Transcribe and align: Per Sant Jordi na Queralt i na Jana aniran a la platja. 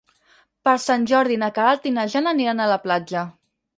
Per 0.69 0.73
Sant 0.85 1.03
Jordi 1.11 1.37
na 1.43 1.49
Queralt 1.57 1.87
i 1.91 1.93
na 1.99 2.07
Jana 2.15 2.33
aniran 2.37 2.65
a 2.65 2.71
la 2.73 2.83
platja. 2.87 3.29